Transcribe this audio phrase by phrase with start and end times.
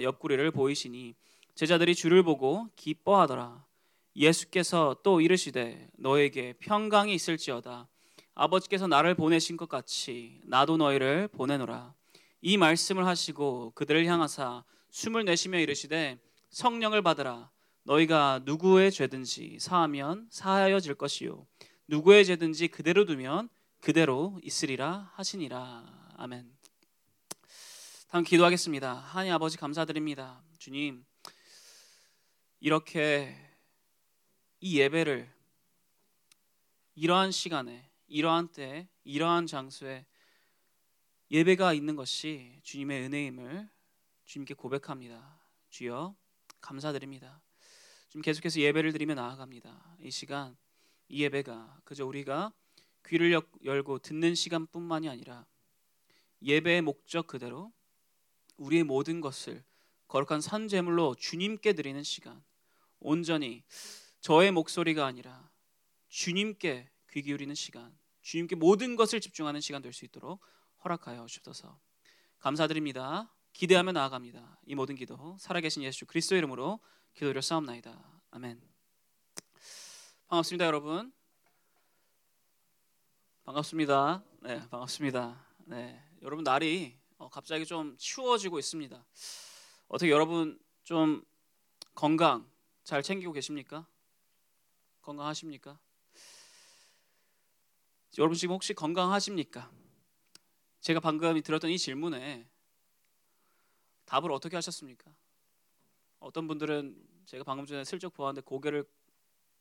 [0.00, 1.14] 옆구리를 보이시니
[1.54, 3.64] 제자들이 주를 보고 기뻐하더라.
[4.16, 7.88] 예수께서 또 이르시되 너에게 평강이 있을지어다.
[8.34, 11.94] 아버지께서 나를 보내신 것 같이 나도 너희를 보내노라.
[12.40, 16.18] 이 말씀을 하시고 그들을 향하사 숨을 내쉬며 이르시되
[16.50, 17.50] 성령을 받으라.
[17.84, 21.46] 너희가 누구의 죄든지 사하면 사하여질 것이요
[21.88, 23.48] 누구의 죄든지 그대로 두면
[23.80, 26.12] 그대로 있으리라 하시니라.
[26.16, 26.61] 아멘.
[28.12, 28.92] 다음 기도하겠습니다.
[28.92, 30.42] 하나님 아버지 감사드립니다.
[30.58, 31.02] 주님
[32.60, 33.34] 이렇게
[34.60, 35.32] 이 예배를
[36.94, 40.04] 이러한 시간에 이러한 때 이러한 장소에
[41.30, 43.70] 예배가 있는 것이 주님의 은혜임을
[44.26, 45.40] 주님께 고백합니다.
[45.70, 46.14] 주여
[46.60, 47.40] 감사드립니다.
[48.08, 49.96] 지금 계속해서 예배를 드리며 나아갑니다.
[50.00, 50.54] 이 시간
[51.08, 52.52] 이 예배가 그저 우리가
[53.06, 53.32] 귀를
[53.64, 55.46] 열고 듣는 시간뿐만이 아니라
[56.42, 57.72] 예배의 목적 그대로
[58.62, 59.64] 우리의 모든 것을
[60.08, 62.42] 거룩한 산 제물로 주님께 드리는 시간
[63.00, 63.64] 온전히
[64.20, 65.50] 저의 목소리가 아니라
[66.08, 70.40] 주님께 귀 기울이는 시간 주님께 모든 것을 집중하는 시간 될 수 있도록
[70.84, 71.78] 허락하여 주옵소서.
[72.38, 73.32] 감사드립니다.
[73.52, 74.60] 기대하며 나아갑니다.
[74.66, 76.80] 이 모든 기도 살아계신 예수 그리스도 이름으로
[77.14, 78.22] 기도를 싸움나이다.
[78.30, 78.60] 아멘.
[80.28, 81.12] 반갑습니다, 여러분.
[83.44, 84.24] 반갑습니다.
[84.40, 85.46] 네, 반갑습니다.
[85.66, 89.04] 네, 여러분 날이 어, 갑자기 좀 추워지고 있습니다.
[89.88, 91.24] 어떻게 여러분 좀
[91.94, 92.50] 건강
[92.84, 93.86] 잘 챙기고 계십니까?
[95.02, 95.78] 건강하십니까?
[98.18, 99.70] 여러분 지금 혹시 건강하십니까?
[100.80, 102.48] 제가 방금 들었던 이 질문에
[104.04, 105.14] 답을 어떻게 하셨습니까?
[106.18, 108.84] 어떤 분들은 제가 방금 전에 슬쩍 보았는데 고개를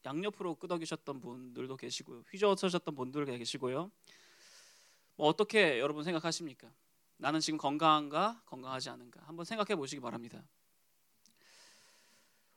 [0.04, 2.24] 양옆으로 끄덕이셨던 분들도 계시고요.
[2.32, 3.92] 휘저어서셨던 분들 계시고요.
[5.16, 6.72] 뭐 어떻게 여러분 생각하십니까?
[7.22, 10.44] 나는 지금 건강한가 건강하지 않은가 한번 생각해 보시기 바랍니다.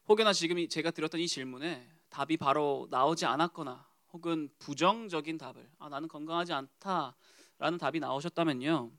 [0.08, 6.08] 혹여나 지금 제가 들었던 이 질문에 답이 바로 나오지 않았거나 혹은 부정적인 답을 아 나는
[6.08, 8.90] 건강하지 않다라는 답이 나오셨다면요.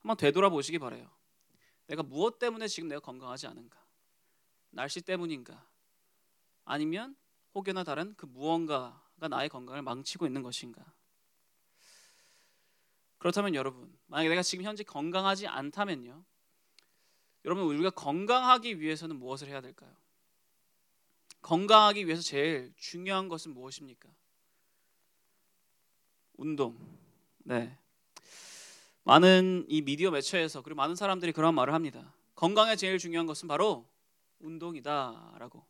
[0.00, 1.10] 한번 되돌아보시기 바래요.
[1.88, 3.84] 내가 무엇 때문에 지금 내가 건강하지 않은가?
[4.70, 5.66] 날씨 때문인가?
[6.64, 7.16] 아니면
[7.56, 10.84] 혹여나 다른 그 무언가가 나의 건강을 망치고 있는 것인가?
[13.20, 16.24] 그렇다면 여러분, 만약에 내가 지금 현재 건강하지 않다면요.
[17.44, 19.94] 여러분 우리가 건강하기 위해서는 무엇을 해야 될까요?
[21.42, 24.08] 건강하기 위해서 제일 중요한 것은 무엇입니까?
[26.38, 26.78] 운동.
[27.38, 27.78] 네.
[29.04, 32.14] 많은 이 미디어 매체에서 그리고 많은 사람들이 그런 말을 합니다.
[32.34, 33.86] 건강에 제일 중요한 것은 바로
[34.38, 35.62] 운동이다라고.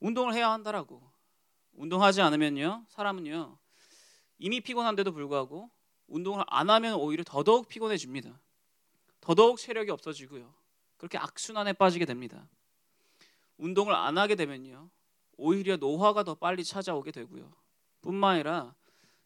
[0.00, 1.00] 운동을 해야 한다라고.
[1.74, 3.56] 운동하지 않으면요, 사람은요
[4.38, 5.70] 이미 피곤한데도 불구하고
[6.08, 8.40] 운동을 안 하면 오히려 더더욱 피곤해집니다.
[9.20, 10.54] 더더욱 체력이 없어지고요.
[10.96, 12.48] 그렇게 악순환에 빠지게 됩니다.
[13.58, 14.88] 운동을 안 하게 되면요.
[15.36, 17.52] 오히려 노화가 더 빨리 찾아오게 되고요.
[18.02, 18.74] 뿐만 아니라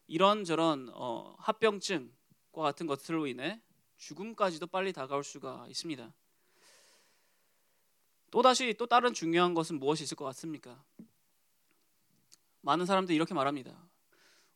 [0.07, 3.61] 이런저런 어, 합병증과 같은 것들로 인해
[3.97, 6.11] 죽음까지도 빨리 다가올 수가 있습니다.
[8.31, 10.83] 또 다시 또 다른 중요한 것은 무엇이 있을 것 같습니까?
[12.61, 13.90] 많은 사람들이 이렇게 말합니다.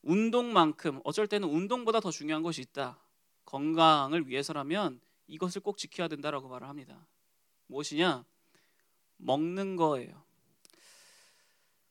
[0.06, 2.98] 운동만큼 어쩔 때는 운동보다 더 중요한 것이 있다.
[3.46, 7.06] 건강을 위해서라면 이것을 꼭 지켜야 된다라고 말을 합니다.
[7.68, 8.24] 무엇이냐?
[9.18, 10.24] 먹는 거예요.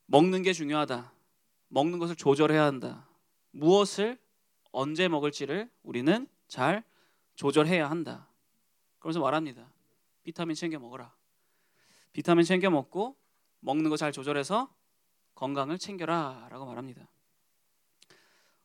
[0.07, 1.13] 먹는 게 중요하다.
[1.69, 3.09] 먹는 것을 조절해야 한다.
[3.51, 4.19] 무엇을
[4.71, 6.85] 언제 먹을지를 우리는 잘
[7.35, 8.29] 조절해야 한다.
[9.01, 9.73] 그러면서 말합니다.
[10.23, 11.13] 비타민 챙겨 먹어라.
[12.13, 13.17] 비타민 챙겨 먹고
[13.61, 14.73] 먹는 거 잘 조절해서
[15.35, 17.09] 건강을 챙겨라라고 말합니다.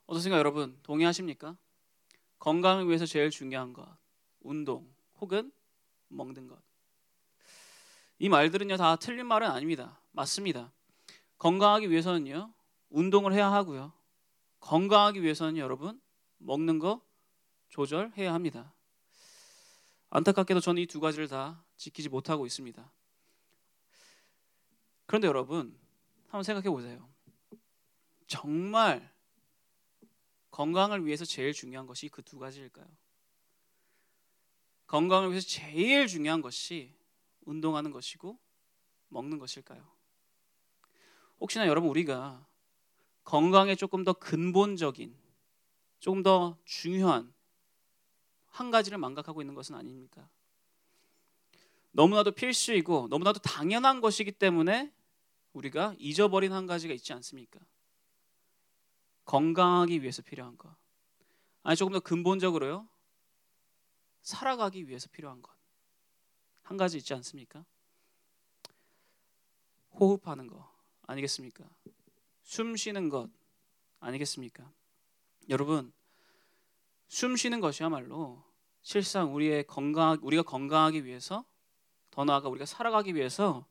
[0.09, 0.75] 어떻습니까, 여러분?
[0.81, 1.55] 동의하십니까?
[2.39, 3.87] 건강을 위해서 제일 중요한 것,
[4.39, 5.51] 운동 혹은
[6.07, 6.59] 먹는 것.
[8.17, 10.01] 이 말들은요 다 틀린 말은 아닙니다.
[10.11, 10.71] 맞습니다.
[11.37, 12.51] 건강하기 위해서는요
[12.89, 13.93] 운동을 해야 하고요.
[14.61, 16.01] 건강하기 위해서는 여러분
[16.39, 17.05] 먹는 거
[17.69, 18.73] 조절해야 합니다.
[20.09, 22.91] 안타깝게도 저는 이 두 가지를 다 지키지 못하고 있습니다.
[25.05, 25.77] 그런데 여러분
[26.29, 27.07] 한번 생각해 보세요.
[28.25, 29.13] 정말
[30.59, 32.85] 건강을 위해서 제일 중요한 것이 그 두 가지일까요?
[34.87, 36.93] 건강을 위해서 제일 중요한 것이
[37.45, 38.37] 운동하는 것이고
[39.07, 39.89] 먹는 것일까요?
[41.39, 42.45] 혹시나 여러분 우리가
[43.23, 45.15] 건강에 조금 더 근본적인
[46.01, 47.33] 조금 더 중요한
[48.47, 50.29] 한 가지를 망각하고 있는 것은 아닙니까?
[51.91, 54.91] 너무나도 필수이고 너무나도 당연한 것이기 때문에
[55.53, 57.61] 우리가 잊어버린 한 가지가 있지 않습니까?
[59.29, 60.75] 건강하기 위해서 필요한 것.
[61.61, 62.89] 아니 조금 더 근본적으로요.
[64.23, 65.53] 살아가기 위해서 필요한 것.
[66.63, 67.63] 한 가지 있지 않습니까?
[69.91, 71.63] 호흡하는 거 아니겠습니까?
[72.41, 73.29] 숨 쉬는 것
[73.99, 74.67] 아니겠습니까?
[75.49, 75.93] 여러분
[77.07, 78.43] 숨 쉬는 것이야말로
[78.81, 81.45] 실상 우리의 건강 우리가 건강하기 위해서
[82.09, 83.67] 더 나아가 우리가 살아가기 위해서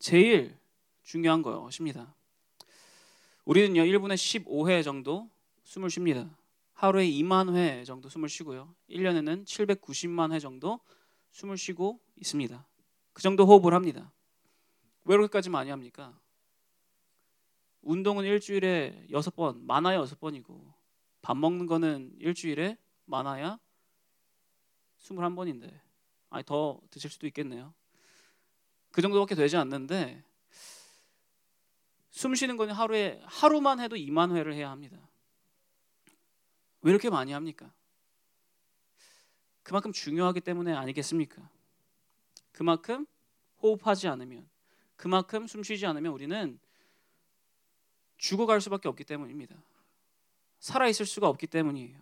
[0.00, 0.58] 제일
[1.04, 2.15] 중요한 것입니다.
[3.46, 5.30] 우리는요 1분에 15회 정도
[5.62, 6.28] 숨을 쉽니다.
[6.74, 8.74] 하루에 2만 회 정도 숨을 쉬고요.
[8.90, 10.80] 1년에는 790만 회 정도
[11.30, 12.66] 숨을 쉬고 있습니다.
[13.12, 14.12] 그 정도 호흡을 합니다.
[15.04, 16.18] 왜 그렇게까지 많이 합니까?
[17.82, 20.72] 운동은 일주일에 6번, 많아야 6번이고
[21.22, 23.60] 밥 먹는 거는 일주일에 많아야
[24.98, 25.72] 21번인데
[26.30, 27.72] 아니 더 드실 수도 있겠네요.
[28.90, 30.24] 그 정도밖에 되지 않는데
[32.16, 34.96] 숨 쉬는 거는 하루에 하루만 해도 2만 회를 해야 합니다.
[36.80, 37.70] 왜 이렇게 많이 합니까?
[39.62, 41.46] 그만큼 중요하기 때문에 아니겠습니까?
[42.52, 43.06] 그만큼
[43.60, 44.48] 호흡하지 않으면,
[44.96, 46.58] 그만큼 숨 쉬지 않으면 우리는
[48.16, 49.54] 죽어갈 수밖에 없기 때문입니다.
[50.58, 52.00] 살아 있을 수가 없기 때문이에요.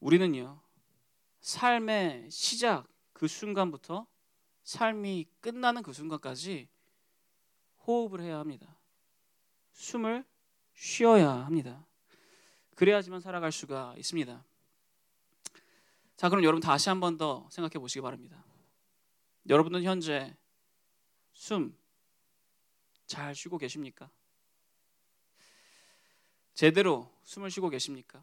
[0.00, 0.60] 우리는요,
[1.42, 4.08] 삶의 시작 그 순간부터
[4.64, 6.68] 삶이 끝나는 그 순간까지
[7.88, 8.78] 호흡을 해야 합니다.
[9.72, 10.24] 숨을
[10.74, 11.84] 쉬어야 합니다.
[12.76, 14.44] 그래야지만 살아갈 수가 있습니다.
[16.16, 18.44] 자, 그럼 여러분 다시 한 번 더 생각해 보시기 바랍니다.
[19.48, 20.36] 여러분은 현재
[21.32, 21.76] 숨
[23.06, 24.10] 잘 쉬고 계십니까?
[26.52, 28.22] 제대로 숨을 쉬고 계십니까?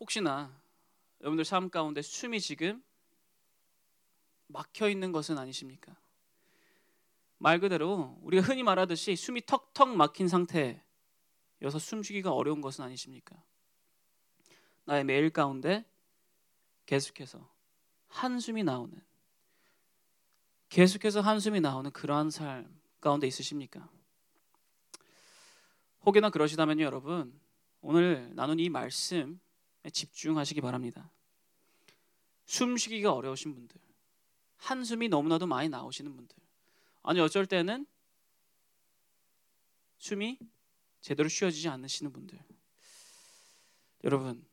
[0.00, 0.58] 혹시나
[1.20, 2.82] 여러분들 삶 가운데 숨이 지금
[4.46, 5.94] 막혀 있는 것은 아니십니까?
[7.42, 10.78] 말 그대로 우리가 흔히 말하듯이 숨이 턱턱 막힌 상태여서
[11.80, 13.42] 숨쉬기가 어려운 것은 아니십니까?
[14.84, 15.84] 나의 매일 가운데
[16.86, 17.50] 계속해서
[18.06, 18.96] 한숨이 나오는
[20.68, 23.90] 계속해서 한숨이 나오는 그러한 삶 가운데 있으십니까?
[26.06, 27.40] 혹여나 그러시다면요, 여러분
[27.80, 29.34] 오늘 나눈 이 말씀에
[29.92, 31.10] 집중하시기 바랍니다.
[32.44, 33.80] 숨쉬기가 어려우신 분들,
[34.58, 36.41] 한숨이 너무나도 많이 나오시는 분들,
[37.02, 37.86] 아니 어쩔 때는
[39.98, 40.38] 숨이
[41.00, 42.38] 제대로 쉬어지지 않으시는 분들,
[44.04, 44.44] 여러분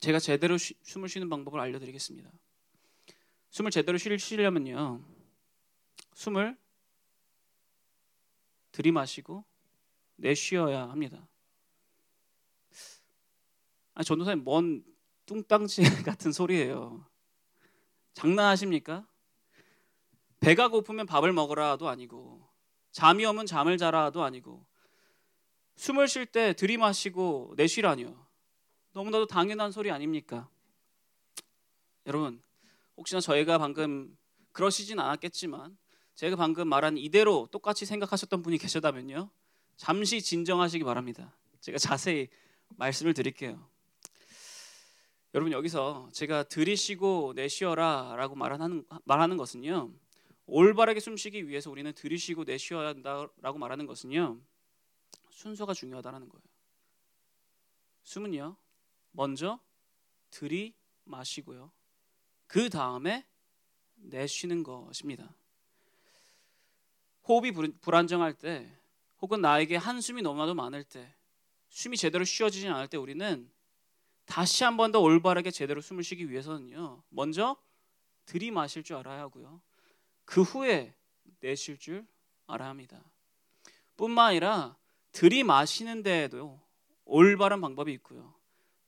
[0.00, 2.30] 제가 제대로 쉬, 숨을 쉬는 방법을 알려드리겠습니다.
[3.50, 5.02] 숨을 제대로 쉬려면요,
[6.14, 6.56] 숨을
[8.72, 9.44] 들이마시고
[10.16, 11.28] 내쉬어야 합니다.
[13.94, 14.84] 아, 전도사님 뭔
[15.26, 17.04] 뚱땅지 같은 소리예요.
[18.14, 19.06] 장난하십니까?
[20.40, 22.46] 배가 고프면 밥을 먹으라도 아니고
[22.92, 24.64] 잠이 오면 잠을 자라도 아니고
[25.76, 28.26] 숨을 쉴 때 들이마시고 내쉬라니요.
[28.92, 30.48] 너무나도 당연한 소리 아닙니까?
[32.06, 32.42] 여러분,
[32.96, 34.16] 혹시나 저희가 방금
[34.52, 35.76] 그러시진 않았겠지만
[36.14, 39.30] 제가 방금 말한 이대로 똑같이 생각하셨던 분이 계셨다면요.
[39.76, 41.36] 잠시 진정하시기 바랍니다.
[41.60, 42.28] 제가 자세히
[42.70, 43.68] 말씀을 드릴게요.
[45.34, 49.92] 여러분 여기서 제가 들이쉬고 내쉬어라라고 말하는 말하는 것은요.
[50.48, 54.40] 올바르게 숨쉬기 위해서 우리는 들이쉬고 내쉬어야 한다라고 말하는 것은요.
[55.30, 56.42] 순서가 중요하다라는 거예요.
[58.02, 58.56] 숨은요.
[59.12, 59.60] 먼저
[60.30, 60.74] 들이
[61.04, 61.70] 마시고요.
[62.46, 63.26] 그 다음에
[63.96, 65.34] 내쉬는 것입니다.
[67.28, 68.74] 호흡이 불안정할 때
[69.20, 71.14] 혹은 나에게 한숨이 너무나도 많을 때
[71.68, 73.50] 숨이 제대로 쉬어지지 않을 때 우리는
[74.24, 77.02] 다시 한 번 더 올바르게 제대로 숨을 쉬기 위해서는요.
[77.10, 77.56] 먼저
[78.24, 79.60] 들이마실 줄 알아야 하고요.
[80.28, 80.94] 그 후에
[81.40, 82.06] 내쉴 줄
[82.46, 83.02] 알아야 합니다.
[83.96, 84.76] 뿐만 아니라
[85.12, 86.60] 들이마시는 데에도
[87.06, 88.34] 올바른 방법이 있고요.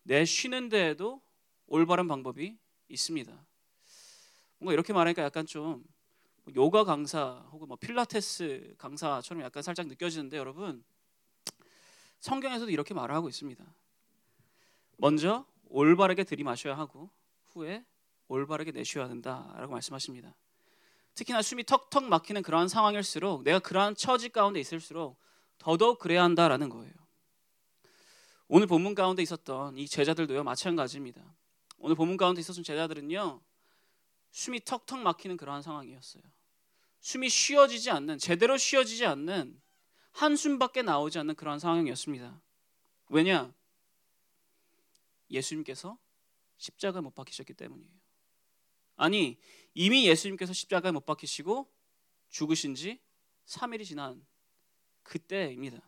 [0.02, 1.22] 내쉬는 데에도
[1.66, 3.32] 올바른 방법이 있습니다.
[4.58, 5.82] 뭔가 이렇게 말하니까 약간 좀
[6.54, 10.84] 요가 강사 혹은 뭐 필라테스 강사처럼 약간 살짝 느껴지는데 여러분
[12.18, 13.64] 성경에서도 이렇게 말을 하고 있습니다.
[14.98, 17.08] 먼저 올바르게 들이마셔야 하고
[17.46, 17.82] 후에
[18.28, 20.34] 올바르게 내쉬어야 된다라고 말씀하십니다.
[21.20, 25.18] 특히나 숨이 턱턱 막히는 그러한 상황일수록 내가 그러한 처지 가운데 있을수록
[25.58, 26.94] 더더욱 그래야 한다라는 거예요.
[28.48, 31.22] 오늘 본문 가운데 있었던 이 제자들도요 마찬가지입니다.
[31.76, 33.42] 오늘 본문 가운데 있었던 제자들은요
[34.30, 36.22] 숨이 턱턱 막히는 그러한 상황이었어요.
[37.00, 39.60] 숨이 쉬어지지 않는 제대로 쉬어지지 않는
[40.12, 42.40] 한숨밖에 나오지 않는 그러한 상황이었습니다.
[43.10, 43.52] 왜냐?
[45.30, 45.98] 예수님께서
[46.56, 48.00] 십자가에 못 박히셨기 때문이에요.
[48.96, 49.38] 아니,
[49.74, 51.68] 이미 예수님께서 십자가에 못 박히시고
[52.30, 53.00] 죽으신 지
[53.46, 54.24] 3일이 지난
[55.02, 55.80] 그때입니다.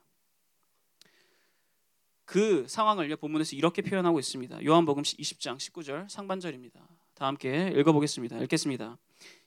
[2.25, 4.65] 그 상황을 본문에서 이렇게 표현하고 있습니다.
[4.65, 6.89] 요한복음 20장 19절 상반절입니다.
[7.15, 8.39] 다 함께 읽어보겠습니다.
[8.45, 8.99] 읽겠습니다.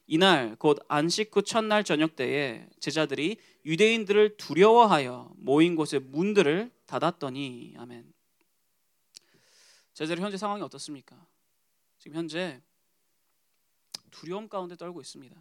[0.08, 8.14] 이날 곧 안식 후 첫날 저녁 때에 제자들이 유대인들을 두려워하여 모인 곳의 문들을 닫았더니 아멘.
[9.94, 11.26] 제자들 현재 상황이 어떻습니까?
[11.98, 12.62] 지금 현재
[14.16, 15.36] 두려움 가운데 떨고 있습니다.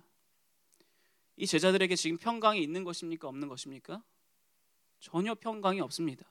[1.36, 3.28] 이 제자들에게 지금 평강이 있는 것입니까?
[3.28, 4.02] 없는 것입니까?
[4.98, 6.26] 전혀 평강이 없습니다.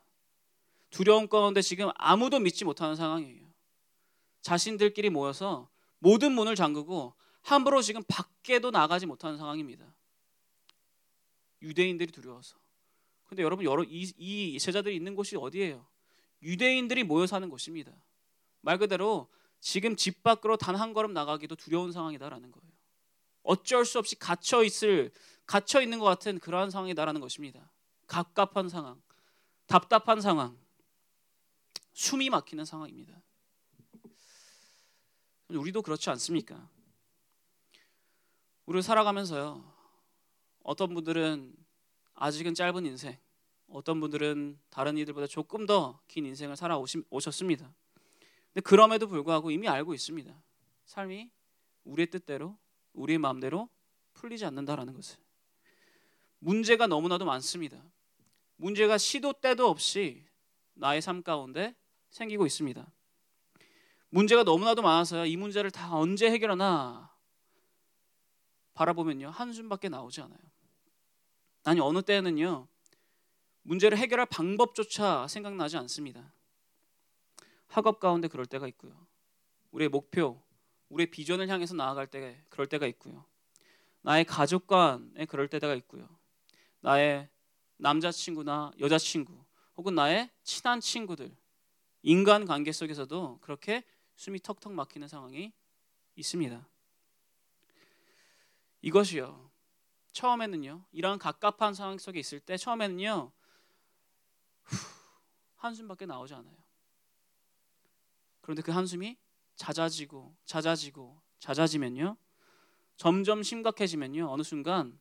[0.90, 3.48] 두려움 가운데 지금 아무도 믿지 못하는 상황이에요.
[4.42, 5.70] 자신들끼리 모여서
[6.00, 9.86] 모든 문을 잠그고 함부로 지금 밖에도 나가지 못하는 상황입니다.
[11.62, 12.58] 유대인들이 두려워서.
[13.26, 15.86] 근데 여러분 여러 이, 이 제자들이 있는 곳이 어디예요?
[16.42, 17.94] 유대인들이 모여 사는 곳입니다.
[18.62, 19.30] 말 그대로
[19.63, 22.70] 지금 집 밖으로 단 한 걸음 나가기도 두려운 상황이다라는 거예요.
[23.43, 25.12] 어쩔 수 없이 갇혀 있을
[25.46, 27.72] 갇혀 있는 것 같은 그러한 상황이다라는 것입니다.
[28.08, 29.01] 갑갑한 상황,
[29.65, 30.58] 답답한 상황,
[31.93, 33.22] 숨이 막히는 상황입니다.
[35.48, 36.70] 우리도 그렇지 않습니까?
[38.65, 39.63] 우리 살아가면서요.
[40.63, 41.55] 어떤 분들은
[42.15, 43.17] 아직은 짧은 인생,
[43.70, 46.77] 어떤 분들은 다른 이들보다 조금 더 긴 인생을 살아
[47.10, 47.74] 오셨습니다.
[48.53, 50.31] 근데 그럼에도 불구하고 이미 알고 있습니다.
[50.86, 51.31] 삶이
[51.86, 52.57] 우리의 뜻대로,
[52.93, 53.67] 우리의 마음대로
[54.13, 55.17] 풀리지 않는다라는 것을.
[56.39, 57.83] 문제가 너무나도 많습니다.
[58.57, 60.24] 문제가 시도 때도 없이
[60.74, 61.75] 나의 삶 가운데
[62.12, 62.86] 생기고 있습니다.
[64.10, 65.25] 문제가 너무나도 많아서요.
[65.25, 67.12] 이 문제를 다 언제 해결하나
[68.75, 69.29] 바라보면요.
[69.29, 70.39] 한숨밖에 나오지 않아요.
[71.63, 72.67] 아니 어느 때는요.
[73.63, 76.33] 문제를 해결할 방법조차 생각나지 않습니다.
[77.74, 78.94] 학업 가운데 그럴 때가 있고요.
[79.72, 80.39] 우리의 목표,
[80.89, 83.25] 우리의 비전을 향해서 나아갈 때 그럴 때가 있고요.
[84.01, 86.08] 나의 가족 간에 그럴 때가 있고요.
[86.82, 87.30] 나의
[87.77, 89.44] 남자친구나 여자친구
[89.75, 91.36] 혹은 나의 친한 친구들
[92.03, 93.84] 인간 관계 속에서도 그렇게
[94.18, 95.51] 숨이 턱턱 막히는 상황이
[96.15, 96.68] 있습니다.
[98.82, 99.50] 이것이요.
[100.12, 100.86] 처음에는요.
[100.92, 103.32] 이런 갑갑한 상황 속에 있을 때 처음에는요.
[104.63, 104.77] 후,
[105.56, 106.62] 한숨밖에 나오지 않아요.
[108.44, 109.18] 그런데 그 한숨이
[109.56, 112.18] 잦아지고 잦아지고 잦아지면요.
[112.98, 114.30] 점점 심각해지면요.
[114.30, 115.00] 어느 순간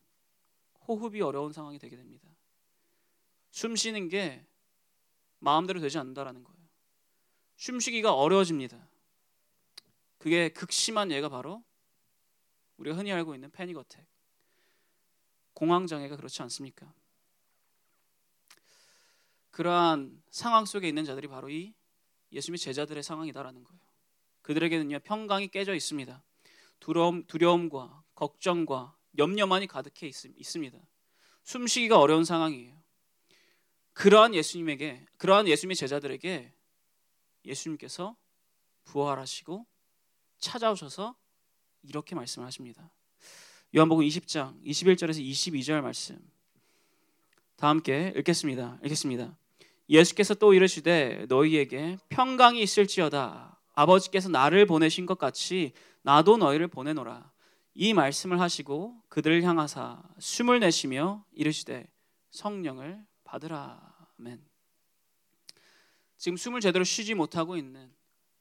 [0.87, 2.29] 호흡이 어려운 상황이 되게 됩니다.
[3.51, 4.47] 숨 쉬는 게
[5.41, 6.63] 마음대로 되지 않는다라는 거예요.
[7.57, 8.89] 숨쉬기가 어려워집니다.
[10.19, 11.65] 그게 극심한 예가 바로
[12.77, 14.07] 우리가 흔히 알고 있는 패닉 어택,
[15.53, 16.95] 공황 장애가 그렇지 않습니까?
[19.51, 21.75] 그러한 상황 속에 있는 자들이 바로 이
[22.33, 23.81] 예수님의 제자들의 상황이다라는 거예요.
[24.43, 26.23] 그들에게는요 평강이 깨져 있습니다.
[26.81, 30.79] 두려움, 두려움과 걱정과 염려만이 가득해 있, 있습니다.
[31.45, 32.81] 숨쉬기가 어려운 상황이에요.
[33.93, 36.53] 그러한 예수님에게, 그러한 예수님의 제자들에게
[37.45, 38.17] 예수님께서
[38.85, 39.67] 부활하시고
[40.39, 41.15] 찾아오셔서
[41.83, 42.91] 이렇게 말씀을 하십니다.
[43.75, 46.19] 요한복음 20장 21절에서 22절 말씀.
[47.57, 48.79] 다 함께 읽겠습니다.
[48.83, 49.37] 읽겠습니다.
[49.89, 53.61] 예수께서 또 이르시되 너희에게 평강이 있을지어다.
[53.75, 55.73] 아버지께서 나를 보내신 것 같이
[56.03, 57.33] 나도 너희를 보내노라.
[57.75, 61.91] 이 말씀을 하시고 그들을 향하사 숨을 내쉬며 이르시되
[62.31, 64.09] 성령을 받으라.
[64.19, 64.45] 아멘.
[66.17, 67.93] 지금 숨을 제대로 쉬지 못하고 있는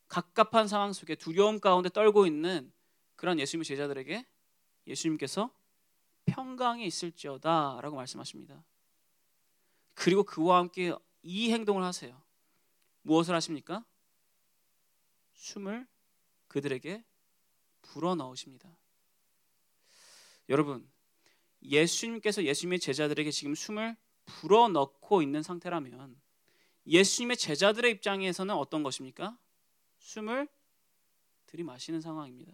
[0.07, 2.71] 갑갑한 상황 속에 두려움 가운데 떨고 있는
[3.15, 4.25] 그런 예수님의 제자들에게
[4.87, 5.51] 예수님께서
[6.25, 8.63] 평강이 있을지어다라고 말씀하십니다.
[9.93, 12.21] 그리고 그와 함께 이 행동을 하세요.
[13.03, 13.85] 무엇을 하십니까?
[15.33, 15.87] 숨을
[16.47, 17.03] 그들에게
[17.81, 18.69] 불어 넣으십니다.
[20.49, 20.89] 여러분,
[21.63, 26.19] 예수님께서 예수님의 제자들에게 지금 숨을 불어 넣고 있는 상태라면
[26.87, 29.37] 예수님의 제자들의 입장에서는 어떤 것입니까?
[29.99, 30.47] 숨을
[31.45, 32.53] 들이마시는 상황입니다.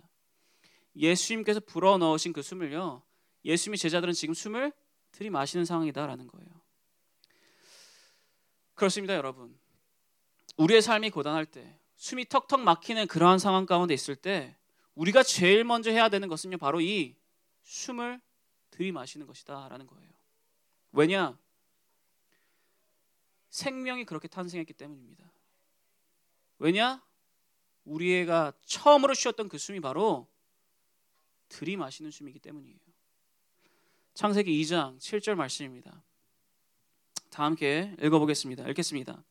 [0.95, 3.03] 예수님께서 불어 넣으신 그 숨을요.
[3.45, 4.73] 예수님의 제자들은 지금 숨을
[5.11, 6.66] 들이마시는 상황이다라는 거예요.
[8.77, 9.59] 그렇습니다, 여러분.
[10.55, 14.55] 우리의 삶이 고단할 때, 숨이 턱턱 막히는 그러한 상황 가운데 있을 때
[14.93, 16.59] 우리가 제일 먼저 해야 되는 것은요.
[16.59, 17.15] 바로 이
[17.63, 18.21] 숨을
[18.69, 20.09] 들이마시는 것이다라는 거예요.
[20.91, 21.37] 왜냐?
[23.49, 25.31] 생명이 그렇게 탄생했기 때문입니다.
[26.59, 27.03] 왜냐?
[27.83, 30.27] 우리 애가 처음으로 쉬었던 그 숨이 바로
[31.49, 32.77] 들이마시는 숨이기 때문이에요.
[34.13, 36.03] 창세기 2장 7절 말씀입니다.
[37.37, 38.67] 다 함께 읽어보겠습니다.
[38.69, 39.23] 읽겠습니다.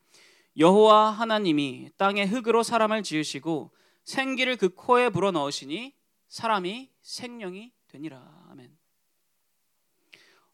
[0.56, 3.72] 여호와 하나님이 땅의 흙으로 사람을 지으시고
[4.04, 5.92] 생기를 그 코에 불어 넣으시니
[6.28, 8.46] 사람이 생명이 되니라.
[8.50, 8.78] 아멘.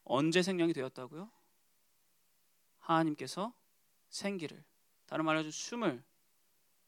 [0.04, 1.30] 언제 생명이 되었다고요?
[2.78, 3.52] 하나님께서
[4.08, 4.64] 생기를
[5.04, 6.02] 다른 말로 숨을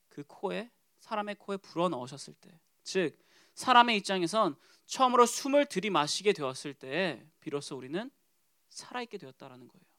[0.09, 3.19] 그 코에 사람의 코에 불어 넣으셨을 때 즉
[3.55, 4.57] 사람의 입장에선
[4.87, 8.11] 처음으로 숨을 들이마시게 되었을 때 비로소 우리는
[8.71, 9.94] 살아있게 되었다라는 거예요.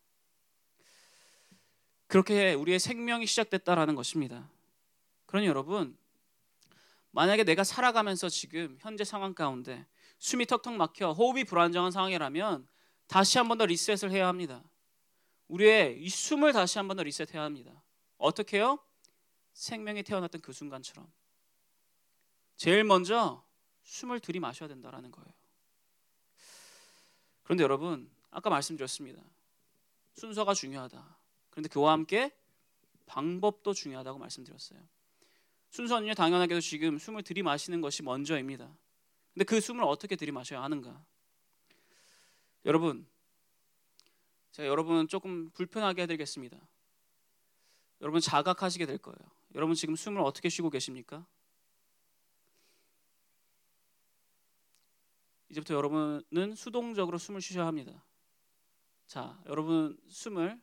[2.07, 4.49] 그렇게 우리의 생명이 시작됐다라는 것입니다.
[5.25, 5.97] 그러니 여러분
[7.11, 9.85] 만약에 내가 살아가면서 지금 현재 상황 가운데
[10.19, 12.67] 숨이 턱턱 막혀 호흡이 불안정한 상황이라면
[13.07, 14.63] 다시 한 번 더 리셋을 해야 합니다.
[15.47, 17.83] 우리의 이 숨을 다시 한 번 더 리셋해야 합니다.
[18.17, 18.79] 어떻게요?
[19.53, 21.11] 생명이 태어났던 그 순간처럼
[22.57, 23.43] 제일 먼저
[23.83, 25.33] 숨을 들이마셔야 된다라는 거예요.
[27.43, 29.21] 그런데 여러분 아까 말씀드렸습니다.
[30.15, 31.14] 순서가 중요하다.
[31.55, 32.31] 그런데 그와 함께
[33.05, 34.79] 방법도 중요하다고 말씀드렸어요.
[35.69, 38.77] 순서는요 당연하게도 지금 숨을 들이마시는 것이 먼저입니다.
[39.33, 41.03] 근데 그 숨을 어떻게 들이마셔야 하는가?
[42.65, 43.07] 여러분
[44.51, 46.57] 제가 여러분 조금 불편하게 해드리겠습니다.
[48.01, 49.17] 여러분 자각하시게 될 거예요.
[49.53, 51.25] 여러분 지금 숨을 어떻게 쉬고 계십니까?
[55.49, 58.03] 이제부터 여러분은 수동적으로 숨을 쉬셔야 합니다.
[59.07, 60.61] 자, 여러분 숨을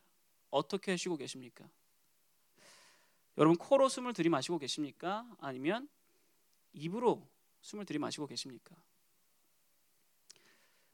[0.53, 1.67] 어떻게 쉬고 계십니까?
[3.37, 5.27] 여러분 코로 숨을 들이마시고 계십니까?
[5.39, 5.89] 아니면
[6.73, 7.27] 입으로
[7.61, 8.75] 숨을 들이마시고 계십니까?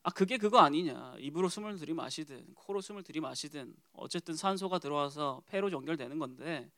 [0.03, 1.15] 아 그게 그거 아니냐?
[1.19, 6.71] 입으로 숨을 들이마시든 코로 숨을 들이마시든 어쨌든 산소가 들어와서 폐로 연결되는 건데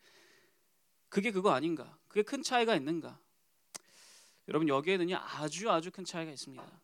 [1.08, 2.00] 그게 그거 아닌가?
[2.08, 3.20] 그게 큰 차이가 있는가?
[4.48, 6.82] 여러분 여기에는요 아주 아주 큰 차이가 있습니다.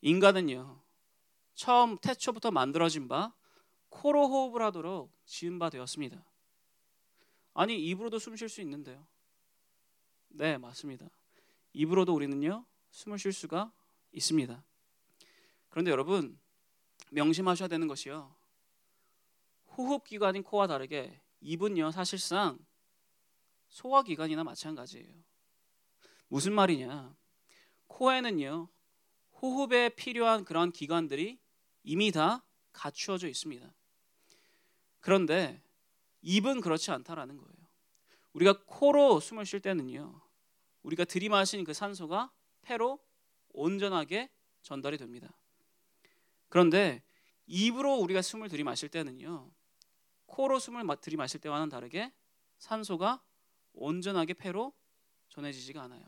[0.00, 0.80] 인간은요
[1.54, 3.34] 처음 태초부터 만들어진 바
[3.90, 6.24] 코로 호흡을 하도록 지은 바 되었습니다.
[7.54, 9.06] 아니 입으로도 숨 쉴 수 있는데요.
[10.28, 11.08] 네 맞습니다.
[11.72, 13.72] 입으로도 우리는요 숨을 쉴 수가
[14.12, 14.64] 있습니다.
[15.68, 16.38] 그런데 여러분
[17.10, 18.34] 명심하셔야 되는 것이요.
[19.76, 22.58] 호흡 기관인 코와 다르게 입은요 사실상
[23.68, 25.22] 소화 기관이나 마찬가지예요.
[26.28, 27.16] 무슨 말이냐?
[27.88, 28.68] 코에는요
[29.42, 31.38] 호흡에 필요한 그런 기관들이
[31.82, 33.72] 이미 다 갖추어져 있습니다.
[35.00, 35.62] 그런데
[36.22, 37.54] 입은 그렇지 않다라는 거예요.
[38.32, 40.20] 우리가 코로 숨을 쉴 때는요.
[40.82, 42.32] 우리가 들이마신 그 산소가
[42.62, 42.98] 폐로
[43.52, 44.30] 온전하게
[44.62, 45.36] 전달이 됩니다.
[46.48, 47.02] 그런데
[47.46, 49.50] 입으로 우리가 숨을 들이마실 때는요.
[50.26, 52.12] 코로 숨을 들이마실 때와는 다르게
[52.58, 53.22] 산소가
[53.72, 54.72] 온전하게 폐로
[55.30, 56.04] 전해지지가 않아요.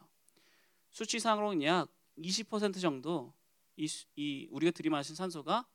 [0.91, 3.35] 수치상으로는 약 20% 정도
[3.77, 5.67] 이, 이 우리가 들이마신 산소가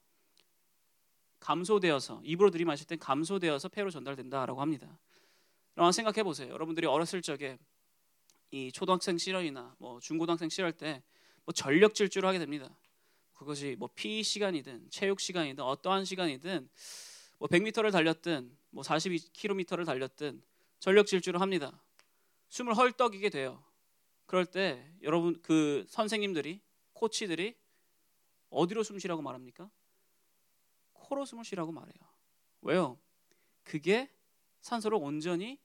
[1.39, 4.99] 감소되어서 입으로 들이마실 땐 감소되어서 폐로 전달된다라고 합니다.
[5.77, 6.51] 여러분 생각해 보세요.
[6.51, 7.57] 여러분들이 어렸을 적에
[8.51, 11.03] 이 초등학생 시절이나 뭐 중고등학생 시절 때
[11.47, 12.77] 뭐 전력 질주를 하게 됩니다.
[13.33, 16.69] 그것이 뭐 PE 시간이든 체육 시간이든 어떠한 시간이든
[17.39, 20.43] 뭐 100m를 달렸든 뭐 42km를 달렸든
[20.79, 21.81] 전력 질주를 합니다.
[22.49, 23.63] 숨을 헐떡이게 돼요.
[24.25, 26.59] 그럴 때 여러분 그 선생님들이
[26.91, 27.55] 코치들이
[28.49, 29.69] 어디로 숨 쉬라고 말합니까?
[31.07, 31.95] 코로 숨을 쉬라고 말해요.
[32.61, 32.99] 왜요?
[33.63, 34.09] 그게
[34.59, 35.57] 산소를 온전히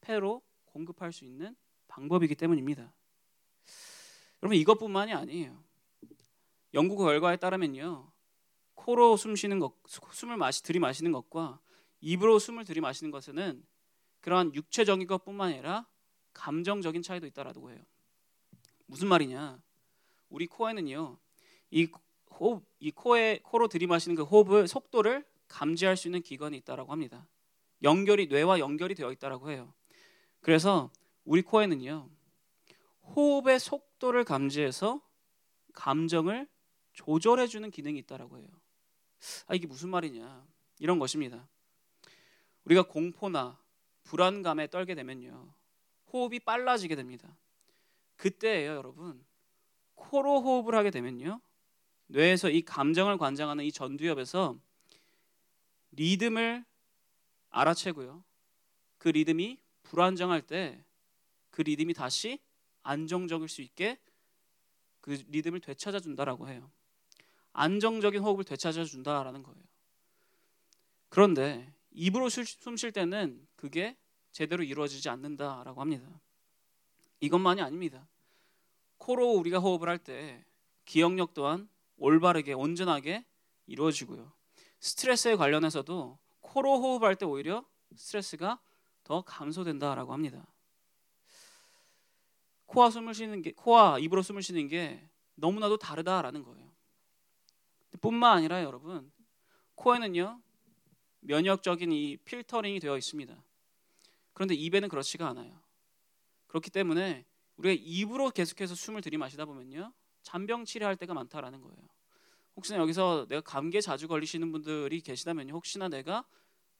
[0.00, 1.54] 폐로 공급할 수 있는
[1.86, 2.92] 방법이기 때문입니다.
[4.42, 5.62] 여러분 이것뿐만이 아니에요.
[6.74, 8.10] 연구 결과에 따르면요.
[8.74, 11.60] 코로 숨 쉬는 것, 숨을 마시 들이마시는 것과
[12.00, 13.64] 입으로 숨을 들이마시는 것에는
[14.20, 15.86] 그러한 육체적인 것뿐만 아니라
[16.32, 17.80] 감정적인 차이도 있다라고 해요.
[18.86, 19.60] 무슨 말이냐?
[20.28, 21.18] 우리 코에는요.
[21.70, 21.88] 이
[22.38, 27.26] 호흡, 이 코에 코로 들이마시는 그 호흡을 속도를 감지할 수 있는 기관이 있다라고 합니다.
[27.82, 29.72] 연결이 뇌와 연결이 되어 있다라고 해요.
[30.40, 30.90] 그래서
[31.24, 32.08] 우리 코에는요.
[33.02, 35.00] 호흡의 속도를 감지해서
[35.72, 36.48] 감정을
[36.92, 38.48] 조절해 주는 기능이 있다라고 해요.
[39.46, 40.46] 아 이게 무슨 말이냐?
[40.78, 41.48] 이런 것입니다.
[42.64, 43.58] 우리가 공포나
[44.04, 45.52] 불안감에 떨게 되면요.
[46.12, 47.36] 호흡이 빨라지게 됩니다.
[48.16, 49.24] 그때예요, 여러분.
[49.94, 51.40] 코로 호흡을 하게 되면요.
[52.08, 54.58] 뇌에서 이 감정을 관장하는 이 전두엽에서
[55.92, 56.64] 리듬을
[57.50, 58.22] 알아채고요.
[58.98, 60.84] 그 리듬이 불안정할 때
[61.58, 62.38] 그 리듬이 다시
[62.84, 63.98] 안정적일 수 있게
[65.00, 66.70] 그 리듬을 되찾아 준다라고 해요.
[67.52, 69.60] 안정적인 호흡을 되찾아 준다라는 거예요.
[71.08, 73.96] 그런데 입으로 숨 쉴 때는 그게
[74.30, 76.08] 제대로 이루어지지 않는다라고 합니다.
[77.18, 78.06] 이것만이 아닙니다.
[78.98, 80.44] 코로 우리가 호흡을 할 때
[80.84, 83.24] 기억력 또한 올바르게 온전하게
[83.66, 84.32] 이루어지고요.
[84.80, 88.60] 스트레스에 관련해서도 코로 호흡할 때 오히려 스트레스가
[89.04, 90.46] 더 감소된다라고 합니다.
[92.66, 96.68] 코와 숨을 쉬는 게 코와 입으로 숨을 쉬는 게 너무나도 다르다라는 거예요.
[98.00, 99.10] 뿐만 아니라 여러분
[99.74, 100.40] 코에는요
[101.20, 103.42] 면역적인 이 필터링이 되어 있습니다.
[104.34, 105.60] 그런데 입에는 그렇지가 않아요.
[106.46, 109.92] 그렇기 때문에 우리가 입으로 계속해서 숨을 들이마시다 보면요.
[110.28, 111.78] 잔병 치료할 때가 많다라는 거예요.
[112.54, 115.54] 혹시나 여기서 내가 감기에 자주 걸리시는 분들이 계시다면요.
[115.54, 116.26] 혹시나 내가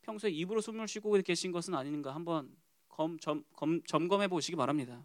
[0.03, 2.55] 평소에 입으로 숨을 쉬고 계신 것은 아닌가 한번
[2.89, 5.03] 검, 점, 검, 점검해 보시기 바랍니다.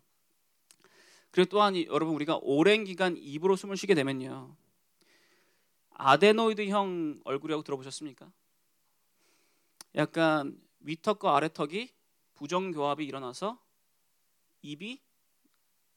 [1.32, 4.58] 그리고 또한 여러분 우리가 오랜 기간 입으로 숨을 쉬게 되면요.
[5.92, 8.30] 아데노이드형 얼굴이라고 들어보셨습니까?
[9.96, 11.94] 약간 위턱과 아래턱이
[12.34, 13.58] 부정교합이 일어나서
[14.64, 15.00] 입이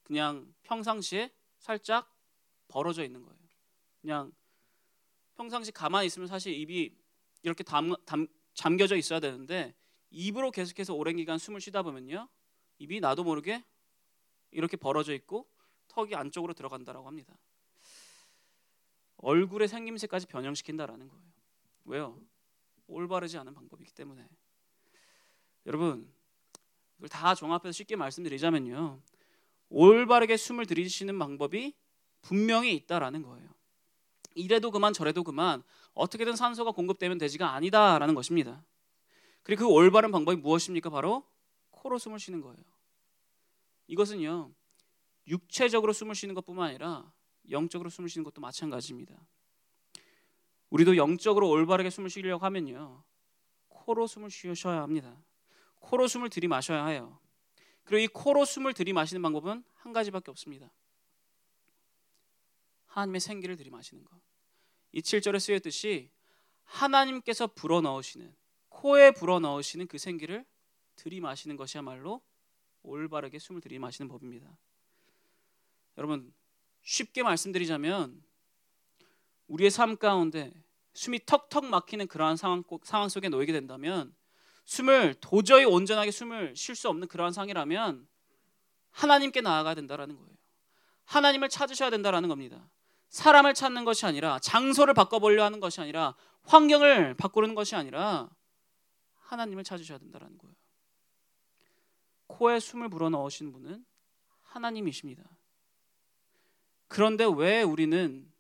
[0.05, 2.16] 그냥 평상시에 살짝
[2.69, 3.39] 벌어져 있는 거예요.
[4.01, 4.33] 그냥
[5.35, 6.95] 평상시 가만히 있으면 사실 입이
[7.43, 9.75] 이렇게 담, 담, 잠겨져 있어야 되는데
[10.11, 12.29] 입으로 계속해서 오랜 기간 숨을 쉬다 보면요.
[12.79, 13.65] 입이 나도 모르게
[14.51, 15.47] 이렇게 벌어져 있고
[15.89, 17.39] 턱이 안쪽으로 들어간다라고 합니다.
[19.19, 21.23] 얼굴의 생김새까지 변형시킨다라는 거예요.
[21.85, 22.21] 왜요?
[22.87, 24.29] 올바르지 않은 방법이기 때문에.
[25.67, 26.13] 여러분,
[26.99, 29.01] 이걸 다 종합해서 쉽게 말씀드리자면요.
[29.69, 31.75] 올바르게 숨을 들이쉬는 방법이
[32.27, 33.49] 분명히 있다라는 거예요.
[34.35, 35.63] 이래도 그만 저래도 그만
[35.95, 38.65] 어떻게든 산소가 공급되면 되지가 아니다라는 것입니다.
[39.45, 40.91] 그리고 그 올바른 방법이 무엇입니까?
[40.91, 41.25] 바로
[41.71, 42.65] 코로 숨을 쉬는 거예요.
[43.87, 44.51] 이것은요.
[45.29, 47.13] 육체적으로 숨을 쉬는 것뿐만 아니라
[47.49, 49.15] 영적으로 숨을 쉬는 것도 마찬가지입니다.
[50.71, 53.05] 우리도 영적으로 올바르게 숨을 쉬려고 하면요.
[53.69, 55.17] 코로 숨을 쉬셔야 합니다.
[55.77, 57.21] 코로 숨을 들이마셔야 해요.
[57.85, 60.69] 그리고 이 코로 숨을 들이마시는 방법은 한 가지밖에 없습니다.
[62.97, 64.19] 하나님의 생기를 들이마시는 것.
[64.93, 66.11] 이 7절에 쓰였듯이
[66.65, 68.35] 하나님께서 불어 넣으시는
[68.71, 70.47] 코에 불어 넣으시는 그 생기를
[70.97, 72.23] 들이마시는 것이야말로
[72.83, 74.57] 올바르게 숨을 들이마시는 법입니다.
[75.99, 76.33] 여러분
[76.83, 78.23] 쉽게 말씀드리자면
[79.49, 80.53] 우리의 삶 가운데
[80.95, 84.15] 숨이 턱턱 막히는 그러한 상황 속에 놓이게 된다면
[84.65, 88.09] 숨을 도저히 온전하게 숨을 쉴 수 없는 그러한 상이라면
[88.93, 90.31] 하나님께 나아가야 된다라는 거예요.
[91.05, 92.71] 하나님을 찾으셔야 된다라는 겁니다.
[93.09, 98.29] 사람을 찾는 것이 아니라 장소를 바꿔보려 하는 것이 아니라 환경을 바꾸는 것이 아니라
[99.21, 100.55] 하나님을 찾으셔야 된다라는 거예요.
[102.27, 103.85] 코에 숨을 불어넣으신 분은
[104.43, 105.25] 하나님이십니다.
[106.89, 108.31] 그런데 왜 우리는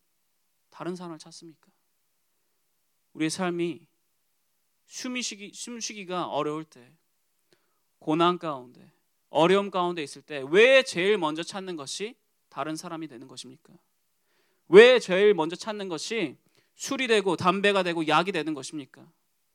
[0.71, 1.71] 다른 사람을 찾습니까?
[3.15, 3.87] 우리의 삶이
[4.87, 6.93] 숨이 쉬기, 숨쉬기가 어려울 때,
[7.99, 8.93] 고난 가운데,
[9.31, 12.15] 어려움 가운데 있을 때 왜 제일 먼저 찾는 것이
[12.49, 13.73] 다른 사람이 되는 것입니까?
[14.69, 16.37] 왜 제일 먼저 찾는 것이
[16.75, 19.11] 술이 되고 담배가 되고 약이 되는 것입니까?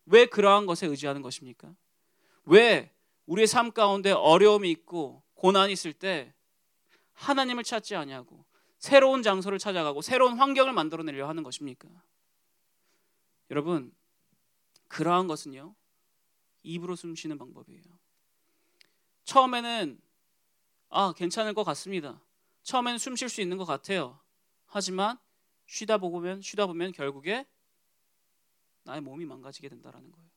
[0.05, 1.73] 왜 그러한 것에 의지하는 것입니까?
[2.45, 2.91] 왜
[3.25, 6.33] 우리의 삶 가운데 어려움이 있고 고난이 있을 때
[7.13, 8.45] 하나님을 찾지 아니하고
[8.79, 11.87] 새로운 장소를 찾아가고 새로운 환경을 만들어내려 하는 것입니까?
[13.51, 13.93] 여러분
[14.87, 15.75] 그러한 것은요
[16.63, 17.83] 입으로 숨 쉬는 방법이에요.
[19.25, 19.99] 처음에는
[20.89, 22.21] 아 괜찮을 것 같습니다.
[22.63, 24.19] 처음에는 숨 쉴 수 있는 것 같아요.
[24.71, 25.19] 하지만
[25.65, 27.45] 쉬다 보면 쉬다 보면 결국에
[28.83, 30.29] 나의 몸이 망가지게 된다라는 거예요.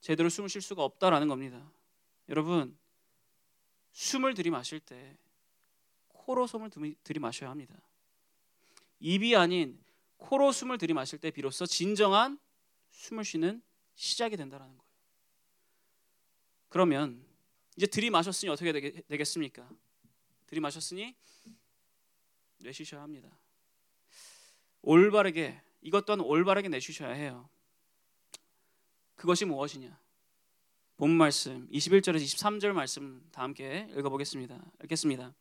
[0.00, 1.72] 제대로 숨을 쉴 수가 없다라는 겁니다.
[2.28, 2.78] 여러분
[3.90, 5.18] 숨을 들이마실 때
[6.08, 6.70] 코로 숨을
[7.02, 7.76] 들이마셔야 합니다.
[9.00, 9.82] 입이 아닌
[10.18, 12.38] 코로 숨을 들이마실 때 비로소 진정한
[12.90, 13.60] 숨을 쉬는
[13.96, 14.90] 시작이 된다라는 거예요.
[16.68, 17.26] 그러면
[17.76, 18.72] 이제 들이마셨으니 어떻게
[19.08, 19.68] 되겠습니까?
[20.46, 21.16] 들이마셨으니
[22.58, 23.28] 내쉬셔야 합니다.
[24.82, 27.48] 올바르게 이것 또한 올바르게 내쉬셔야 해요.
[29.14, 29.98] 그것이 무엇이냐?
[30.96, 34.58] 본 말씀 21절에서 23절 말씀 다 함께 읽어보겠습니다.
[34.84, 35.34] 읽겠습니다.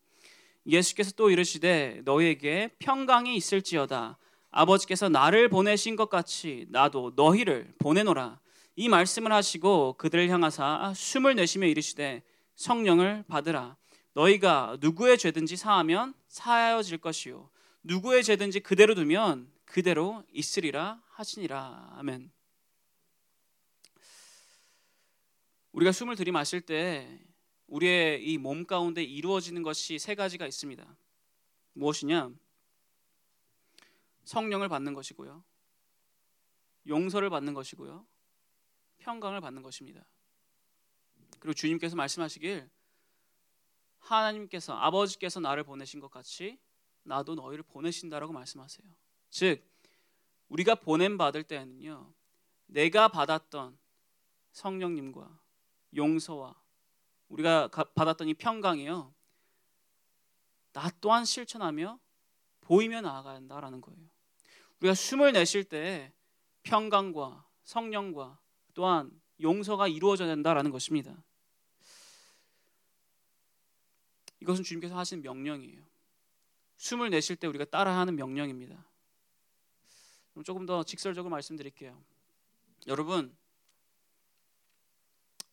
[0.68, 4.18] 예수께서 또 이르시되 너희에게 평강이 있을지어다
[4.52, 8.40] 아버지께서 나를 보내신 것 같이 나도 너희를 보내노라
[8.76, 12.24] 이 말씀을 하시고 그들을 향하사 숨을 내쉬며 이르시되
[12.56, 13.78] 성령을 받으라
[14.16, 17.50] 너희가 누구의 죄든지 사하면 사하여질 것이요
[17.84, 22.32] 누구의 죄든지 그대로 두면 그대로 있으리라 하시니라 아멘.
[25.74, 27.20] 우리가 숨을 들이마실 때
[27.68, 30.96] 우리의 이 몸 가운데 이루어지는 것이 세 가지가 있습니다.
[31.74, 32.32] 무엇이냐?
[34.24, 35.44] 성령을 받는 것이고요.
[36.88, 38.06] 용서를 받는 것이고요.
[39.00, 40.06] 평강을 받는 것입니다.
[41.40, 42.70] 그리고 주님께서 말씀하시길
[44.06, 46.58] 하나님께서 아버지께서 나를 보내신 것 같이
[47.04, 48.88] 나도 너희를 보내신다라고 말씀하세요.
[49.30, 49.64] 즉
[50.50, 52.14] 우리가 보냄 받을 때는요.
[52.68, 53.78] 내가 받았던
[54.52, 55.40] 성령님과
[55.96, 56.56] 용서와
[57.30, 59.14] 우리가 받았던 이 평강이요.
[60.74, 62.00] 나 또한 실천하며
[62.62, 64.00] 보이며 나아가야 한다라는 거예요.
[64.80, 66.14] 우리가 숨을 내쉴 때
[66.64, 68.40] 평강과 성령과
[68.74, 71.24] 또한 용서가 이루어져야 된다라는 것입니다.
[74.46, 75.82] 이것은 주님께서 하신 명령이에요.
[76.78, 78.86] 숨을 내쉴 때 우리가 따라하는 명령입니다.
[80.44, 82.00] 조금 더 직설적으로 말씀드릴게요.
[82.86, 83.36] 여러분,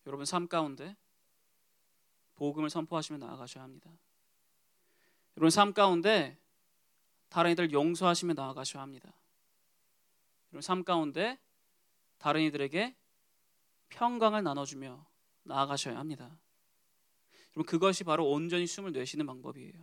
[0.05, 0.95] 여러분 삶 가운데
[2.35, 3.89] 복음을 선포하시며 나아가셔야 합니다.
[5.37, 6.37] 여러분 삶 가운데
[7.29, 9.11] 다른 이들 용서하시며 나아가셔야 합니다.
[10.51, 11.39] 여러분 삶 가운데
[12.19, 12.95] 다른 이들에게
[13.89, 15.03] 평강을 나눠주며
[15.43, 16.37] 나아가셔야 합니다.
[17.55, 19.73] 여러분 그것이 바로 온전히 숨을 내쉬는 방법이에요.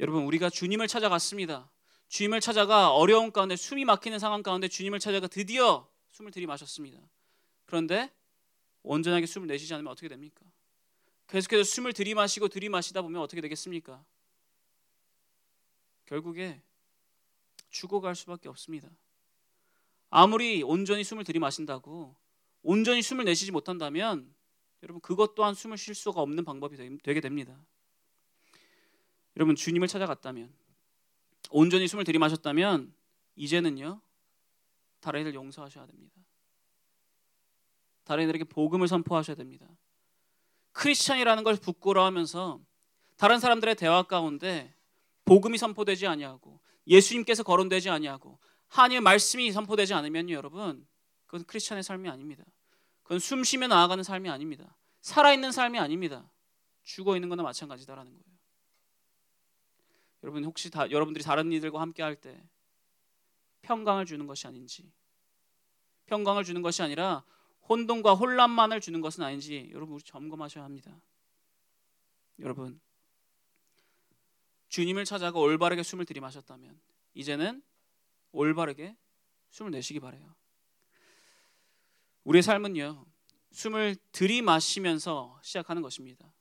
[0.00, 1.70] 여러분 우리가 주님을 찾아갔습니다.
[2.08, 6.98] 주님을 찾아가 어려운 가운데 숨이 막히는 상황 가운데 주님을 찾아가 드디어 숨을 들이마셨습니다.
[7.66, 8.12] 그런데
[8.82, 10.44] 온전하게 숨을 내쉬지 않으면 어떻게 됩니까?
[11.26, 14.04] 계속해서 숨을 들이마시고 들이마시다 보면 어떻게 되겠습니까?
[16.06, 16.62] 결국에
[17.70, 18.88] 죽어갈 수밖에 없습니다.
[20.08, 22.14] 아무리 온전히 숨을 들이마신다고
[22.62, 24.32] 온전히 숨을 내쉬지 못한다면
[24.86, 27.58] 여러분 그것 또한 숨을 쉴 수가 없는 방법이 되게 됩니다.
[29.36, 30.54] 여러분 주님을 찾아갔다면
[31.50, 32.94] 온전히 숨을 들이마셨다면
[33.34, 34.00] 이제는요
[35.00, 36.14] 다른 이들 용서하셔야 됩니다.
[38.04, 39.66] 다른 이들에게 복음을 선포하셔야 됩니다.
[40.70, 42.60] 크리스천이라는 걸 부끄러워하면서
[43.16, 44.72] 다른 사람들의 대화 가운데
[45.24, 50.86] 복음이 선포되지 아니하고 예수님께서 거론되지 아니하고 하나님의 말씀이 선포되지 않으면요 여러분
[51.26, 52.44] 그건 크리스천의 삶이 아닙니다.
[53.06, 54.76] 그건 숨 쉬며 나아가는 삶이 아닙니다.
[55.00, 56.28] 살아있는 삶이 아닙니다.
[56.82, 58.24] 죽어 있는 거나 마찬가지다라는 거예요.
[60.24, 62.42] 여러분 혹시 다, 여러분들이 다른 이들과 함께 할 때
[63.62, 64.92] 평강을 주는 것이 아닌지
[66.06, 67.24] 평강을 주는 것이 아니라
[67.68, 71.00] 혼돈과 혼란만을 주는 것은 아닌지 여러분 점검하셔야 합니다.
[72.40, 72.80] 여러분
[74.68, 76.80] 주님을 찾아가 올바르게 숨을 들이마셨다면
[77.14, 77.62] 이제는
[78.32, 78.96] 올바르게
[79.50, 80.34] 숨을 내쉬기 바래요.
[82.26, 83.06] 우리의 삶은요
[83.52, 86.34] 숨을 들이마시면서 시작하는 것입니다.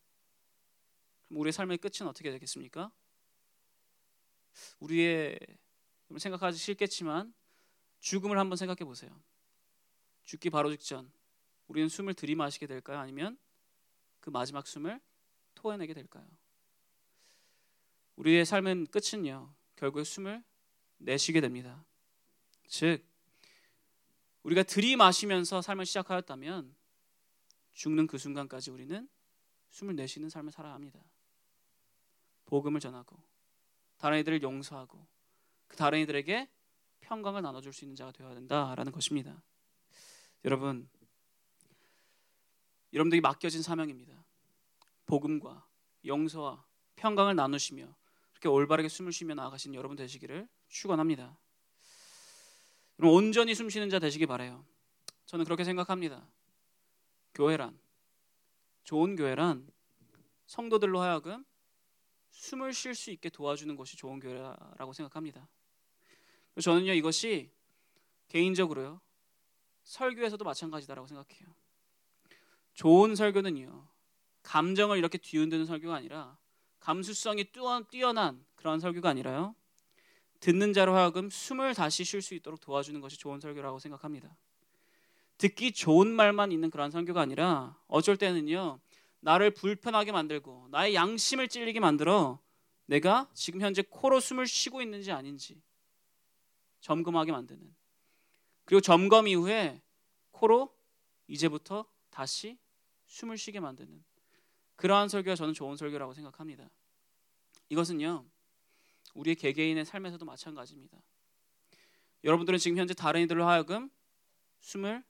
[1.27, 2.91] 그럼 우리의 삶의 끝은 어떻게 되겠습니까?
[4.79, 5.39] 우리의
[6.17, 7.33] 생각하기 싫겠지만
[7.99, 9.11] 죽음을 한번 생각해 보세요.
[10.23, 11.11] 죽기 바로 직전
[11.67, 12.97] 우리는 숨을 들이마시게 될까요?
[12.97, 13.37] 아니면
[14.21, 14.99] 그 마지막 숨을
[15.53, 16.27] 토해내게 될까요?
[18.15, 19.53] 우리의 삶은 끝은요.
[19.75, 20.43] 결국에 숨을
[20.97, 21.85] 내쉬게 됩니다.
[22.67, 23.05] 즉
[24.45, 26.75] 우리가 들이마시면서 삶을 시작하였다면
[27.73, 29.09] 죽는 그 순간까지 우리는
[29.71, 30.99] 숨을 내쉬는 삶을 살아야 합니다.
[32.45, 33.17] 복음을 전하고
[33.97, 35.03] 다른 이들을 용서하고
[35.67, 36.47] 그 다른 이들에게
[37.01, 39.41] 평강을 나눠줄 수 있는 자가 되어야 된다라는 것입니다.
[40.43, 40.87] 여러분,
[42.93, 44.13] 여러분들이 맡겨진 사명입니다.
[45.07, 45.67] 복음과
[46.05, 46.63] 용서와
[46.97, 47.95] 평강을 나누시며
[48.29, 51.35] 그렇게 올바르게 숨을 쉬며 나아가신 여러분 되시기를 축원합니다.
[52.99, 54.65] 여러분 온전히 숨쉬는 자 되시기 바래요.
[55.25, 56.25] 저는 그렇게 생각합니다.
[57.33, 57.77] 교회란
[58.83, 59.67] 좋은 교회란
[60.45, 61.43] 성도들로 하여금
[62.31, 65.47] 숨을 쉴 수 있게 도와주는 것이 좋은 교회라고 생각합니다.
[66.61, 67.51] 저는요 이것이
[68.27, 69.01] 개인적으로요
[69.83, 71.53] 설교에서도 마찬가지다라고 생각해요.
[72.73, 73.87] 좋은 설교는요.
[74.43, 76.37] 감정을 이렇게 뒤흔드는 설교가 아니라
[76.79, 77.45] 감수성이
[77.89, 79.55] 뛰어난 그런 설교가 아니라요.
[80.45, 84.37] 듣는 자로 하여금 숨을 다시 쉴 수 있도록 도와주는 것이 좋은 설교라고 생각합니다.
[85.39, 88.79] 듣기 좋은 말만 있는 그런 설교가 아니라 어쩔 때는요.
[89.21, 92.39] 나를 불편하게 만들고 나의 양심을 찔리게 만들어
[92.85, 95.59] 내가 지금 현재 코로 숨을 쉬고 있는지 아닌지
[96.81, 97.75] 점검하게 만드는
[98.65, 99.81] 그리고 점검 이후에
[100.29, 100.71] 코로
[101.25, 102.59] 이제부터 다시
[103.07, 104.03] 숨을 쉬게 만드는
[104.75, 106.69] 그러한 설교가 저는 좋은 설교라고 생각합니다.
[107.69, 108.27] 이것은요.
[109.15, 110.97] 우리의 개개인의 삶에서도 마찬가지입니다.
[112.23, 113.89] 여러분들은 지금 현재 다른 이들로 하여금
[114.59, 115.03] 숨을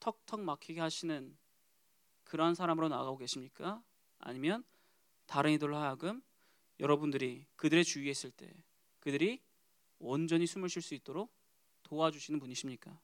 [0.00, 1.36] 턱턱 막히게 하시는
[2.24, 3.82] 그러한 사람으로 나아가고 계십니까?
[4.18, 4.64] 아니면
[5.26, 6.22] 다른 이들로 하여금
[6.80, 8.52] 여러분들이 그들의 주위에 있을 때
[9.00, 9.40] 그들이
[9.98, 11.32] 온전히 숨을 쉴 수 있도록
[11.84, 12.98] 도와주시는 분이십니까?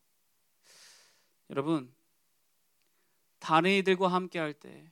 [1.51, 1.93] 여러분,
[3.39, 4.91] 다른 이들과 함께 할 때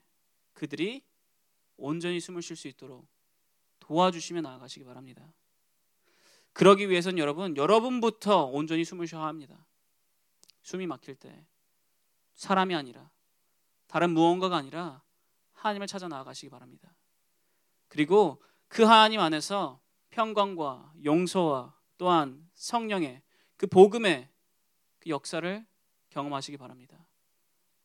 [0.53, 1.03] 그들이
[1.77, 3.07] 온전히 숨을 쉴 수 있도록
[3.81, 5.33] 도와주시며 나아가시기 바랍니다.
[6.59, 9.65] 그러기 위해서는 여러분, 여러분부터 온전히 숨을 쉬어야 합니다.
[10.63, 11.47] 숨이 막힐 때
[12.35, 13.11] 사람이 아니라
[13.87, 15.03] 다른 무언가가 아니라
[15.53, 16.93] 하나님을 찾아 나아가시기 바랍니다.
[17.87, 23.23] 그리고 그 하나님 안에서 평강과 용서와 또한 성령의
[23.57, 24.29] 그 복음의
[24.99, 25.67] 그 역사를
[26.11, 27.07] 경험하시기 바랍니다.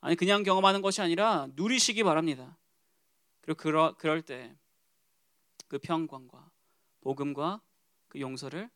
[0.01, 2.57] 아니 그냥 경험하는 것이 아니라 누리시기 바랍니다.
[3.41, 4.55] 그리고 그러, 그럴 때
[5.73, 6.51] 그 평강과
[7.01, 7.59] 복음과
[8.13, 8.69] 그 용서를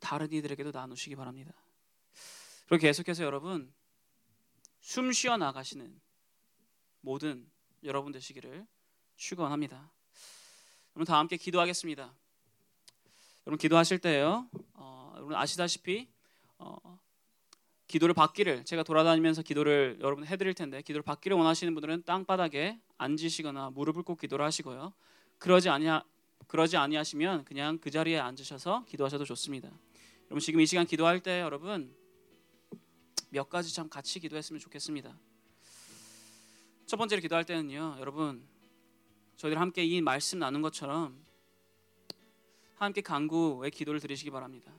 [0.00, 1.52] 다른 이들에게도 나누시기 바랍니다.
[2.66, 3.72] 그리고 계속해서 여러분
[4.80, 6.00] 숨 쉬어 나가시는
[7.02, 7.48] 모든
[7.84, 8.66] 여러분 되시기를
[9.16, 9.92] 축원합니다.
[10.96, 12.14] 여러분 다 함께 기도하겠습니다.
[13.46, 14.48] 여러분 기도하실 때요.
[14.72, 16.08] 어, 여러분 아시다시피
[16.56, 16.98] 어,
[17.86, 24.04] 기도를 받기를 제가 돌아다니면서 기도를 여러분 해드릴 텐데 기도를 받기를 원하시는 분들은 땅바닥에 앉으시거나 무릎을
[24.04, 24.94] 꿇고 기도를 하시고요.
[25.38, 26.02] 그러지 아니하
[26.46, 29.70] 그러지 아니하시면 그냥 그 자리에 앉으셔서 기도하셔도 좋습니다.
[30.26, 31.94] 여러분 지금 이 시간 기도할 때 여러분
[33.30, 35.18] 몇 가지 참 같이 기도했으면 좋겠습니다.
[36.86, 38.46] 첫 번째로 기도할 때는요, 여러분
[39.36, 41.22] 저희들 함께 이 말씀 나눈 것처럼
[42.76, 44.72] 함께 간구의 기도를 드리시기 바랍니다.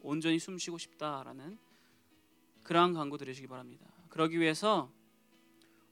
[0.00, 1.58] 온전히 숨쉬고 싶다라는
[2.62, 3.86] 그러한 간구 드리시기 바랍니다.
[4.08, 4.90] 그러기 위해서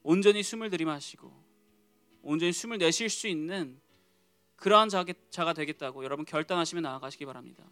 [0.03, 1.33] 온전히 숨을 들이마시고
[2.23, 3.81] 온전히 숨을 내쉴 수 있는
[4.61, 7.65] 그러한 자가 되겠다고 여러분 결단하시면 나아가시기 바랍니다.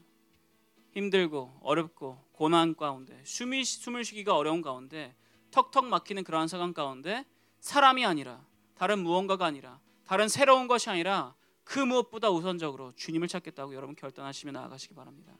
[0.93, 5.15] 힘들고 어렵고 고난 가운데 숨이 숨을 쉬기가 어려운 가운데
[5.51, 7.27] 턱턱 막히는 그러한 상황 가운데
[7.61, 13.95] 사람이 아니라 다른 무언가가 아니라 다른 새로운 것이 아니라 그 무엇보다 우선적으로 주님을 찾겠다고 여러분
[13.95, 15.35] 결단하시며 나아가시기 바랍니다.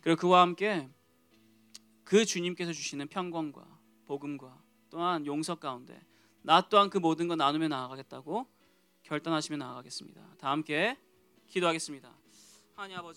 [0.00, 0.88] 그리고 그와 함께
[2.04, 3.66] 그 주님께서 주시는 평강과
[4.06, 6.00] 복음과 또한 용서 가운데
[6.42, 8.59] 나 또한 그 모든 거 나누며 나아가겠다고
[9.10, 10.20] 결단하시며 나아가겠습니다.
[10.38, 10.96] 다 함께
[11.48, 12.16] 기도하겠습니다.
[12.76, 13.08] 하나님 아버지